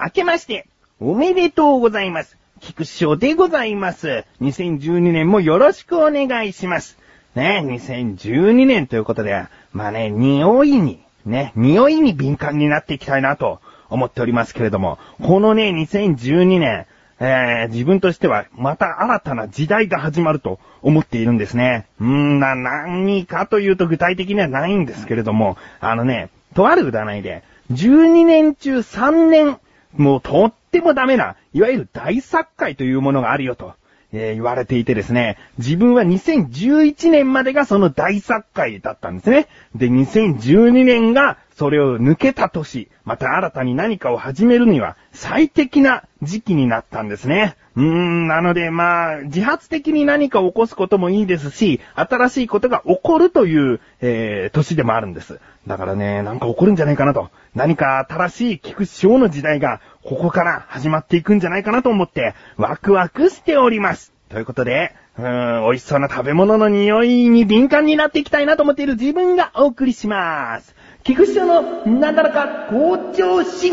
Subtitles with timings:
[0.00, 0.68] 明けまして、
[1.00, 2.36] おめでとうございます。
[2.60, 4.24] 菊師匠でございます。
[4.40, 6.96] 2012年もよろしくお願いします。
[7.34, 13.60] ね、2012年ということで、まあね、匂いに、ね、匂いに敏感になっていきたいなと
[13.90, 16.86] 思っておりますけれども、このね、2012年、
[17.18, 21.86] えー、自分としてはまた新たな時代が始まると思っているんですね。
[22.00, 27.42] うーん、な、何かというと具体的にはないんですけれども、あのね、とある占いで、
[27.72, 29.58] 12年中3年、
[29.98, 33.74] もうとってもダメな、いわゆる大作界というものがあるよと、
[34.12, 39.48] えー言われていてですね、自分は2011年までがその大作界だったんですね。
[39.74, 47.56] で、2012年がそれを抜けた年、また新たに何かを始めるには最適な時期になったんですね。
[47.74, 55.40] うーん、なのでまあ、自発的に何かを起こすこともいいですし、新しいことが起こるという、えー、年でもあるんです。
[55.66, 57.28] だからね、なんか起こるんじゃないかなと。
[57.56, 64.12] 何か新しい菊師匠の時代が、ここから始まっていくんじゃないかなと思って、ワクワクしております。
[64.28, 70.78] ということで、うーん、美味しそうな食べ物の匂いに敏感になっていきたいなと思っている自分がお送りします。
[71.04, 73.72] 菊師匠のなだらか向上心。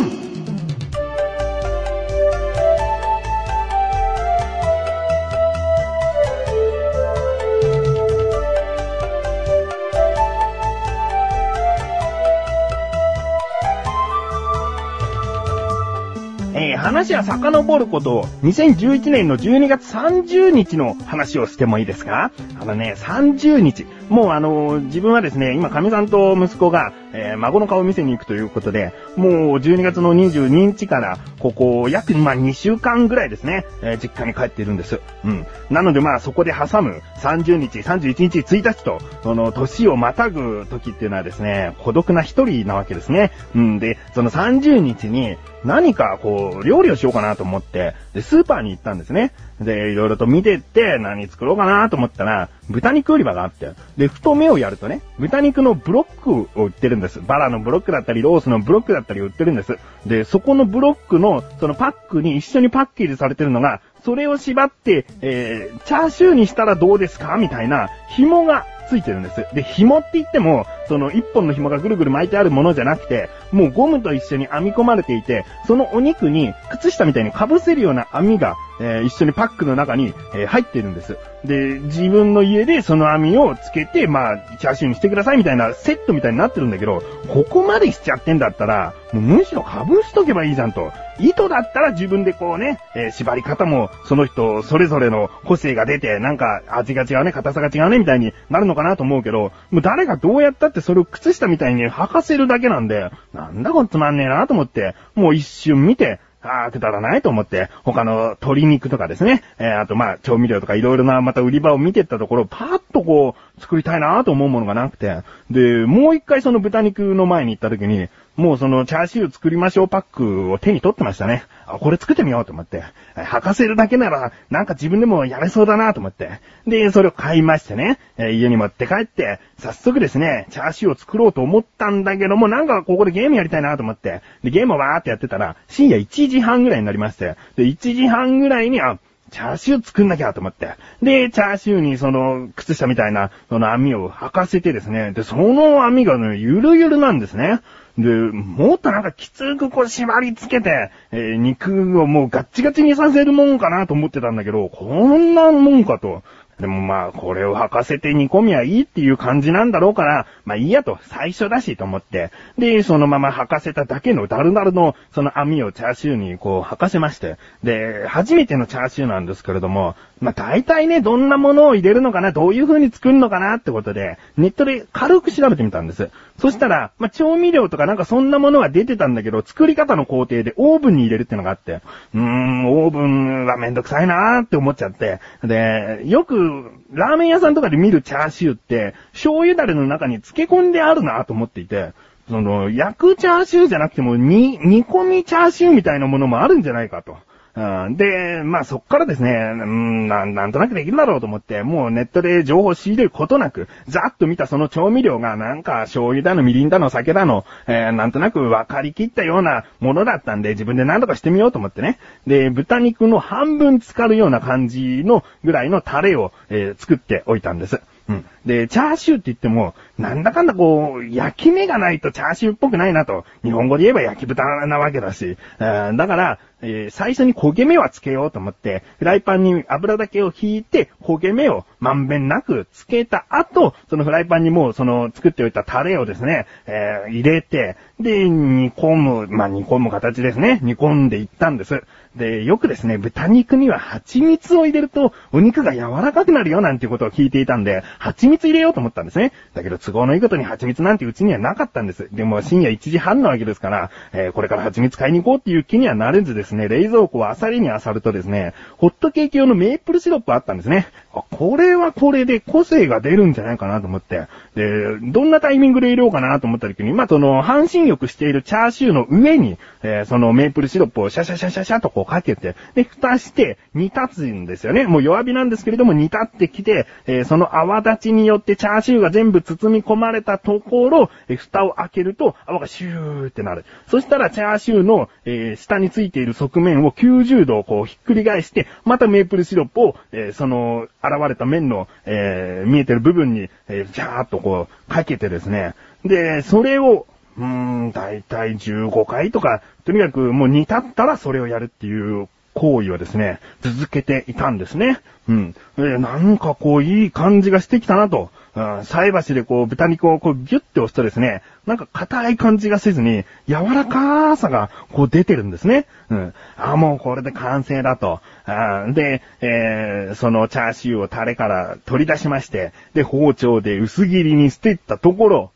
[16.58, 22.32] えー話は遡ること、2011年の12月30日の話をしてもいいですか？
[22.62, 23.86] あのね、30日。
[24.10, 35.00] もうあの自分はですね、今、神さんと息子が、えー孫の顔を見せに行くということで、もう12月の22日から、ここ、約、まあ、2週間ぐらいですね、えー実家に帰っているんです。
[35.24, 35.46] うん。
[35.70, 43.32] なのでまあ、そこで挟む30日、31日、1日と、その、年をまたぐ時っていうのはですね、孤独な一人なわけですね。
[43.56, 43.80] うん。
[43.80, 49.32] で、その30日に、何かこう、料理をしようかなと思って、で、スーパーに行ったんですね。
[49.60, 57.22] で、いろいろと見てって、何作ろうかなと思ったら、豚肉売り場があって、で、ふと目をやるとね、豚肉のブロックを売ってるんです。
[57.22, 59.78] バラのブロックだったり、ロースのブロックだったり売ってるんです。
[60.06, 67.38] で、そこのブロックの、そのパックに一緒にパッケージされてるのが、それを縛って、えー、チャーシューにしたらどうですか？
[67.38, 69.46] みたいな、紐がついてるんです。
[69.54, 81.18] で、紐って言っても、その一本の紐がぐるぐる巻いてあるものじゃなくて、もうゴムと一緒に編み込まれていて、そのお肉に靴下みたいに被せるような網が、えー一緒にパックの中に、えー入ってるんです。
[81.46, 90.92] で、自分の家でその網をつけて、まあ、チャーシューにしてくださいみたいなセットみたいになってるんだけど、ここまでしちゃってんだったら、もうむしろ被しとけばいいじゃんと。
[91.18, 121.44] 糸だったら自分でこうね、えー縛り方もその人それぞれの個性が出て、なんか味が違うね、硬さが違うね、みたいになるのかなと思うけど、もう誰がどうやったってそれを靴下みたいに履かせるだけなんで、なんだこれつまんねえなと思って、もう一瞬見て、ああ、くだらないと思って、他の鶏肉とかですね、えーあとまあ、調味料とかいろいろなまた売り場を見てったところ、パーッとこう、作りたいなと思うものがなくて、で、もう一回その豚肉の前に行った時に、もうそのチャーシュー作りましょうパックを手に取ってましたね。
[121.66, 122.84] あ、これ作ってみようと思って。
[123.16, 126.42] 履かせるだけなら、なんか自分でもやれそうだなと思って。
[126.68, 134.22] で、それを買いましてね、え家に持って帰って、早速ですね、チャーシューを作ろうと思ったんだけども、なんかここでゲームやりたいなと思って。
[134.44, 137.36] で、ゲームをわーってやってたら、深夜1時半ぐらいになりまして。
[137.56, 139.00] で、1時半ぐらいに、あ、
[139.32, 140.76] チャーシュー作んなきゃと思って。
[141.02, 145.12] で、チャーシューにその、靴下みたいな、その網を履かせてですね。
[145.12, 147.62] で、その網がね、ゆるゆるなんですね。
[147.98, 156.24] で、もっとなんかきつくこう縛り付けて、えー肉をもうガッチガチにさせるもんかなと思ってたんだけど、こんなもんかと。
[156.60, 162.32] でもまあ、これを履かせて煮込みはいいっていう感じなんだろうから、まあいいやと、最初だしと思って。
[162.58, 167.38] で、そのまま履かせただけのダルダルのその網をチャーシューにこう履かせまして。
[167.64, 176.10] で、初めてのチャーシューなんですけれども、まあ大体ね、どんなものを入れるのかな、どういう風に作るのかなってことで、ネットで軽く調べてみたんです。
[176.38, 181.82] そしたら、まあ調味料とかなんかそんなものは出てたんだけど、作り方の工程でオーブンに入れるってのがあって、
[182.14, 191.94] うーん、オーブンはめんどくさいなーって思っちゃって、で、よく、ラーメン屋さんとかで見るチャーシューって、醤油だれの中に漬け込んであるなーと思っていて、
[192.30, 197.18] その、焼くチャーシューじゃなくても、に、煮込みチャーシューみたいなものもあるんじゃないかと。
[197.56, 211.98] で、まあそっからですね、うんなん、なんとなくできるだろうと思って、もうネットで情報を仕入れることなく、ざっと見たその調味料がなんか醤油だの、みりんだの、酒だの、えーなんとなく分かりきったようなものだったんで、自分で何とかしてみようと思ってね。
[212.28, 217.80] で、豚肉の半分浸かるような感じのぐらいのタレを、えー作っておいたんです。
[218.08, 218.26] うん。
[218.46, 223.26] で、チャーシューって言っても、なんだかんだこう、焼き目がないとチャーシューっぽくないなと。
[223.44, 225.38] 日本語で言えば焼き豚なわけだし。
[225.58, 240.60] だから、えー最初に焦げ目はつけようと思って、フライパンに油だけを引いて、焦げ目をまんべんなくつけた後、そのフライパンにもうその作っておいたタレをですね、えー入れて、で、煮込む、まあ、煮込む形ですね。
[240.62, 241.84] 煮込んでいったんです。
[242.16, 249.32] で、よくですね、豚肉には蜂蜜を入れると、お肉が柔らかくなるよなんていうことを聞いていたんで、蜂蜜入れようと思ったんですね。
[249.54, 252.10] だけど都合のいいことに蜂蜜なんてうちにはなかったんです。
[252.12, 260.88] でも深夜1時半なわけですから、えーこれから蜂蜜買いに行こうっていう気にはなれずですね、冷蔵庫をあさりにあさるとですね、ホットケーキ用のメープルシロップあったんですね。
[261.32, 264.28] これはこれで個性が出るんじゃないかなと思って。
[264.56, 274.86] で、どんなタイミングで入れようかなと思った時に、まあ、その、半身浴しているチャーシューの上に、えーそのメープルシロップをシャシャシャシャシャとこうかけて、で、蓋して煮立つんですよね。
[274.86, 283.66] もう弱火なんですけれども煮立ってきて、えーその泡立ちによってチャーシューが全部包み込まれたところ、えー蓋を開けると泡がシューってなる。
[283.88, 295.76] そしたらチャーシューの、えー下についている側面を90度こうひっくり返して、またメープルシロップを、えーその、現れた面の、えー見えてる部分に、えー、ジャーっとこう、かけてですね。
[296.04, 305.00] で、それを、うーん、だいたい15回とか、とにかくもう煮立ったらそれをやるっていう行為をですね、続けていたんですね。
[305.28, 305.56] うん。
[305.78, 308.32] でなんかこういい感じがしてきたなと。
[308.56, 315.88] うん菜箸でこう豚肉をこうギュッて押すとですね、なんか硬い感じがせずに、柔らかさがこう出てるんですね。
[316.10, 316.34] うん。
[316.58, 318.22] あ、もうこれで完成だと。
[318.46, 325.52] あで、えーそのチャーシューをタレから取り出しまして、で、包丁で薄切りにしていったところ、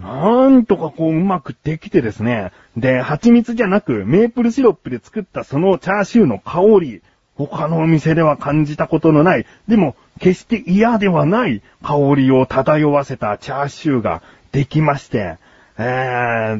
[0.00, 2.52] なんとかこううまくできてですね。
[2.76, 7.02] で、蜂蜜じゃなくメープルシロップで作ったそのチャーシューの香り、
[7.46, 15.38] 他のお店では感じたことのない、でも決して嫌ではない香りを漂わせたチャーシューができまして、
[15.78, 16.58] えー、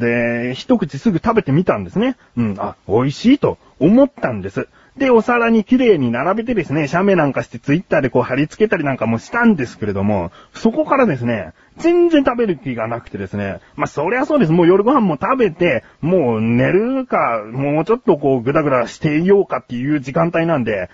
[0.50, 2.16] で、一口すぐ食べてみたんですね。
[2.36, 4.68] うん、あ、美味しいと思ったんです。
[4.98, 14.52] で、お皿に綺麗に並べてですね、写メなんかしてツイッターでこう貼り付けたりなんかもしたんですけれども、そこからですね、全然食べる気がなくてですね、まあ、そりゃそうです。
[14.52, 20.90] もう夜ご飯も食べて、もう寝るか、もうちょっとこうぐだぐだしていようかっていう時間帯なんで、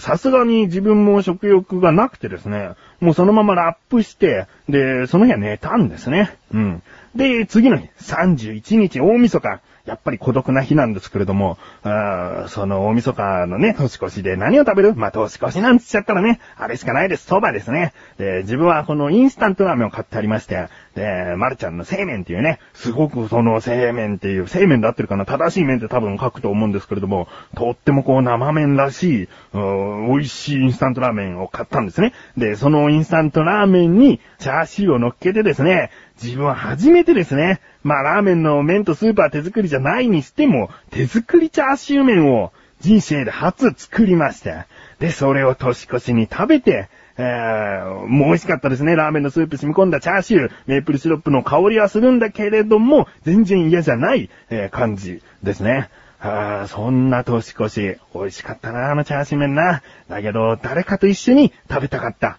[0.00, 2.70] さすがに自分も食欲がなくてですね、
[3.02, 6.36] もうそのままラップして、で、その日は寝たんですね。
[6.54, 6.82] うん。
[7.16, 9.60] で、次の日、31日大晦日。
[9.84, 14.94] やっぱり孤独な日なんですけれども、あその大晦日のね、年越しで何を食べる？
[14.94, 17.28] まあ、年越しなんつっちゃったらね、あれしかないです。
[17.28, 17.92] 蕎麦ですね。
[18.16, 32.12] で、自分はこのインスタントラーメンを買ってありまして、で、まるちゃんの製麺っていうね、すごくその製麺っていう、製麺で合ってるかな正しい麺って多分書くと思うんですけれども、とってもこう生麺らしい、美味しいインスタントラーメンを買ったんですね。
[32.36, 35.90] で、そのインスタントラーメンにチャーシューを乗っけてですね、
[36.22, 44.66] 自分は初めてですね、まあラーメンの麺とスープは手作りじゃないにしても、手作りチャーシュー麺を人生で初作りまして、
[44.98, 48.96] で、それを年越しに食べて、えー、もう美味しかったですね。
[48.96, 55.90] ラーメンのスープ染み込んだチャーシュー、メープルシロップの香りはするんだけれども、全然嫌じゃない、えー感じですね。
[56.20, 59.82] あーそんな年越し、美味しかったな、あのチャーシュー麺な。
[60.08, 62.38] だけど、誰かと一緒に食べたかった。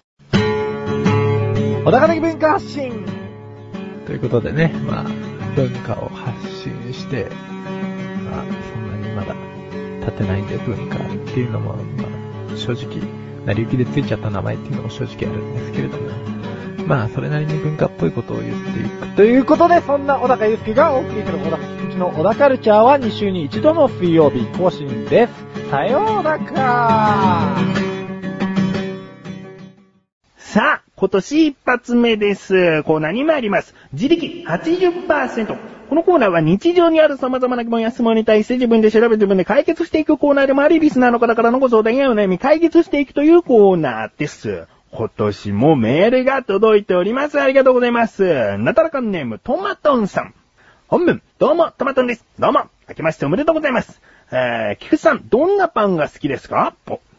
[1.84, 3.06] 小高的文化発信
[4.06, 5.04] ということでね、まあ、
[5.56, 7.28] 文化を発信して、
[8.24, 9.36] まあ、そんなにまだ
[10.00, 11.00] 立てないんで文化っ
[11.34, 12.06] ていうのも、ま
[12.54, 13.02] あ、正直、
[13.46, 16.10] 成り行きでついちゃった名前っていうのも正直あるんですけれども、
[16.88, 19.08] まあ、それなりに文化っぽいことを言っていく。
[19.16, 25.70] ということで、そんな小高祐介がお送りする小高菊池の小高カルチャーは2週に1度の水曜日更新です。
[25.70, 26.40] さようなら
[30.38, 32.84] さあ、今年一発目です。
[32.84, 33.74] コーナーに参ります。
[33.92, 35.58] 自力80%。
[35.94, 44.66] このコーナーは日常にある様々な疑問や質問に対して自分で調べ自分で解決していくコーナーでもあり、リスナーの方からのご相談やお悩み解決していくというコーナーです。
[44.92, 47.40] 今年もメールが届いております。
[47.40, 48.58] ありがとうございます。
[48.58, 50.34] なたらかんネーム、トマトンさん。
[50.88, 52.26] 本文、どうも、トマトンです。
[52.40, 54.02] どうも、明けましておめでとうございます。
[54.32, 56.74] えー、菊池さん、どんなパンが好きですか、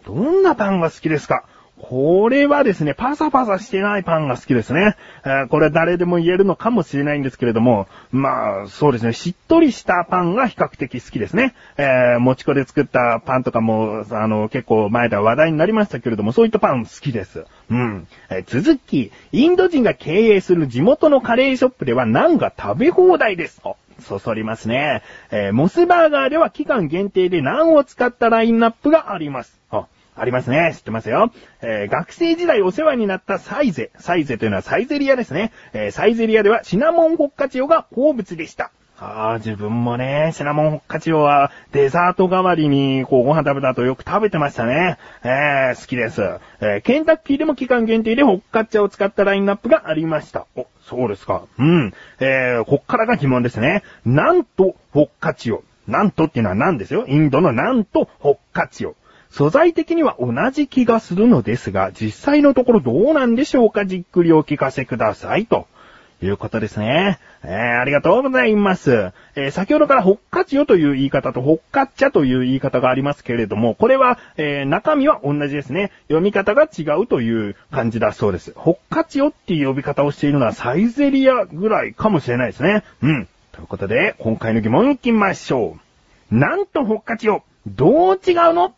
[0.05, 1.45] どんなパンが好きですか？
[1.81, 4.97] これはですね、パサパサしてないパンが好きですね。
[5.25, 11.55] えこれは誰でも言えるのかもしれないんですけれども、まあ、そうですね、しっとりしたパンが比較的好きですね。
[11.77, 17.45] えー、もち粉で作ったパンとかも、あの、結構前では話題になりましたけれども、そういったパン好きです。
[17.71, 18.07] うん。
[18.31, 23.61] えー続き、インド人が経営する地元のカレーショップではナンが食べ放題です。
[23.65, 25.03] おそそりますね。
[25.31, 29.64] えーモスバーガーでは期間限定でナンを使ったラインナップがあります。
[30.17, 30.73] ありますね。
[30.75, 31.33] 知ってますよ。
[31.61, 33.91] えー学生時代お世話になったサイゼ。
[33.99, 35.53] サイゼというのはサイゼリアですね。
[35.73, 38.71] えーサイゼリアではシナモンホッカチオが好物でした。
[38.97, 44.99] ああ、自分もね、シナモンホッカチオはデザート代わりにこうご飯食べた後よく食べてましたね。
[45.25, 46.23] えー、好きです。
[46.61, 50.47] えーケンタッキーでも期間限定でホッカチャを使ったラインナップがありました。
[50.55, 51.43] お、そうですか。
[51.59, 51.93] うん。
[52.21, 53.83] えー、こっからが疑問ですね。
[54.05, 55.65] なんと、ホッカチオ。
[55.89, 57.05] なんとっていうのは何ですよ。
[57.09, 58.95] インドのなんと、ホッカチオ。
[59.37, 63.85] 素材的には同じ気がするのですが、実際のところどうなんでしょうか？
[63.85, 65.47] じっくりお聞かせください。
[65.47, 65.67] と
[66.23, 67.19] いうことですね。
[67.43, 69.11] えー、ありがとうございます。
[69.35, 75.91] えー、先ほどからホッカチオという言い方とホッカッチャという言い方がありますけれども、これは、えー、中身は同じですね。
[76.07, 78.53] 読み方が違うという感じだそうです。
[78.55, 82.85] ホッカチオっていう呼び方をしているのはサイゼリアぐらいかもしれないですね。
[83.03, 83.29] うん。
[83.51, 85.77] ということで、今回の疑問行きましょ
[86.31, 86.37] う。
[86.37, 88.77] なんとホッカチオ、どう違うの？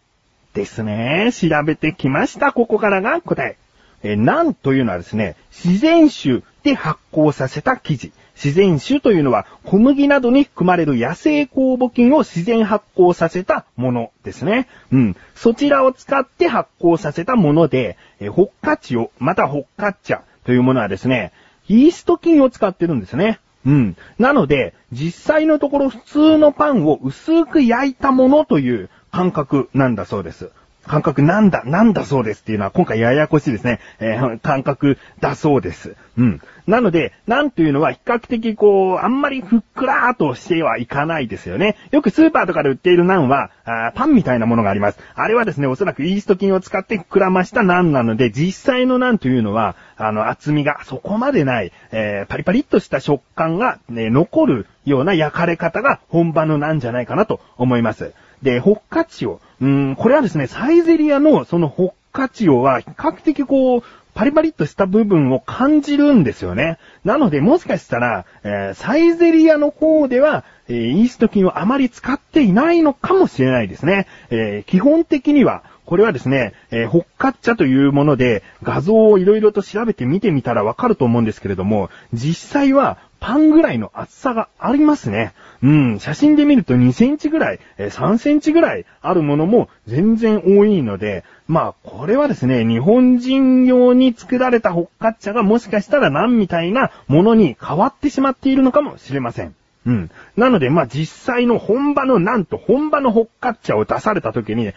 [0.56, 1.30] ですね。
[1.32, 2.50] 調べてきました。
[2.50, 3.58] ここからが答え。
[4.02, 8.12] えなんというのはですね、自然種で発酵させた生地。
[8.34, 14.66] 自然種というのは小麦などに含まれる野生酵母菌を自然発酵させたものですね。
[14.90, 15.16] うん。
[15.34, 21.32] そちらを使って発酵させたもので、えーホッカチオ、またホッカッチャというものはですね、
[21.68, 23.40] イースト菌を使ってるんですね。
[23.66, 23.96] うん。
[24.18, 30.50] なので、実際のところ普通のパンを薄く焼いたものという感覚なんだそうです。
[30.86, 33.80] 感覚なんだ、なんだそうですっていうのは今回ややこしいですね。
[33.98, 35.96] えー感覚だそうです。
[36.18, 36.40] うん。
[36.66, 41.76] なので、なんというのは比較的こう、あんまりふっくらーとしてはいかないですよね。
[41.92, 44.98] よくスーパーとかで売っているナンは、あパンみたいなものがあります。
[45.14, 58.12] あれはですね、おそらくイースト菌を使って膨らましたナンなので、実際のナンというのは、あの、厚みがそこまでない、えーパリパリっとした食感が、ね、残るような焼かれ方が本場のなんじゃないかなと思います。
[58.42, 59.40] で、ホッカチオ。
[59.60, 63.82] うーん、これはですね、サイゼリアのそのホッカチオは比較的こう、
[64.14, 66.78] パリパリっとした部分を感じるんですよね。
[67.04, 74.06] なので、もしかしたら、えーサイゼリアの方では、えーイースト菌をあまり使っていないのかもしれないですね。
[74.30, 85.34] えー基本的には、これはですね、えーホッカッチャというもので、画像をいろいろと調べて見てみたらわかると思うんですけれども、実際はパンぐらいの厚さがありますね。
[85.62, 99.54] うん、写真で見ると2センチぐらい、3センチぐらいあるものも全然多いので、まあ、これはですね、日本人用に作られたホッカッチャがもしかしたらなんみたいなものに変わってしまっているのかもしれません。
[99.86, 100.10] うん。
[100.36, 104.72] なので、まあ、実際の本場のなんと本場のホッカッチャを出された時に、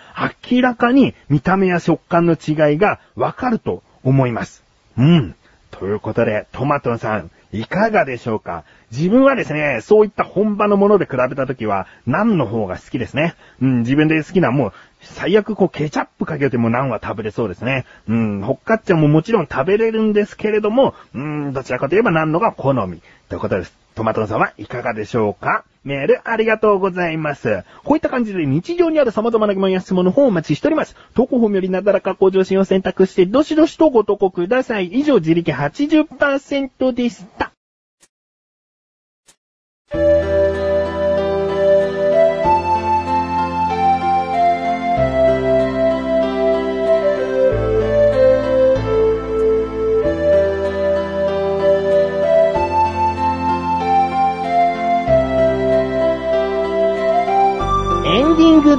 [0.52, 4.64] 明らかに見た目や食感の違いがわかると思います。
[4.98, 5.36] うん。
[5.72, 8.64] ということで、トマトさん、いかがでしょうか？
[8.92, 13.36] 自分はですね、そういった本場のもので比べたときは、何の方が好きですね？
[13.62, 17.86] うん、自分で好きな、もう、最悪こう、ケチャップかけてもナンは食べれそうですね。
[18.08, 23.02] うん、ホッカッチャももちろん食べれるんですけれども、うん、どちらかといえばナンのが好み。
[23.30, 23.74] ということです。
[23.96, 25.66] トマトさんはいかがでしょうか？
[25.84, 27.64] メールありがとうございます。
[27.84, 30.96] こういった感じで日常にある様々な疑問や質問の方をお待ちしております。
[31.16, 34.88] 投稿フォームよりなだらか向上心を選択して、どしどしとご投稿ください。
[34.88, 37.52] 以上、自力80%でした。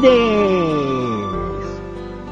[0.00, 1.82] でーす。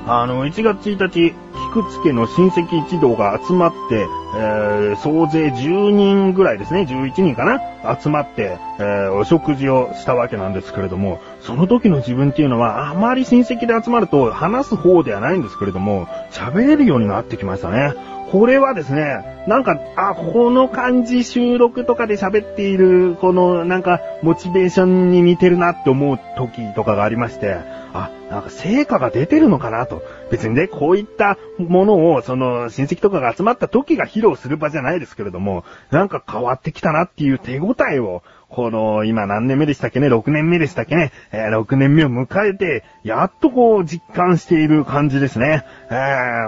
[0.06, 1.34] あの、1月1日、
[1.72, 17.94] 菊池家の親戚一同が集まって、えー、総勢10人ぐらいですね、11人かな集まって、えー、お食事をしたわけなんですけれども、その時の自分っていうのは、あまり親戚で集まると話す方ではないんですけれども、喋れるようになってきましたね。
[18.30, 27.56] これはですね、なんか、あ、この感じ収録とかで喋っている、このなんか、モチベーションに似てるなって思う時とかがありまして、
[27.94, 30.02] あ、なんか成果が出てるのかなと。
[30.30, 41.12] 別にね、こういったものを、その、親戚とかが集まった時が披露する場じゃないですけれども、なんか変わってきたなっていう手応えを、この、今何年目でしたっけね ?6 年目でしたっけね？
[41.32, 45.64] えー ?6 年目を迎えて、やっとこう実感している感じですね。
[45.90, 45.94] え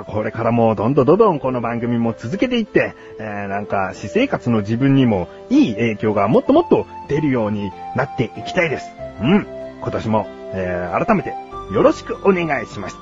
[0.01, 8.91] ーこれからもどんどんどんどんこの番組も続けていって、えーなんか私生活の自分にもいい影響がもっともっと出るようになっていきたいです。
[9.23, 9.47] うん。
[9.83, 11.35] 今年も、えー改めて
[11.71, 12.99] よろしくお願いします。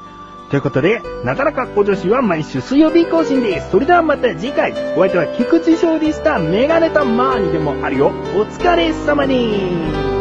[0.51, 3.71] ということで、なだらか小女子は毎週水曜日更新です。
[3.71, 8.09] それではまた次回、お相手は菊池勝利したメガネたマーニでもあるよ。
[8.09, 10.18] お疲れ様に